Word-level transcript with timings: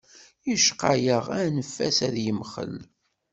Yecqa-yaɣ 0.49 1.25
anef-as 1.41 1.97
yemxel. 2.23 2.75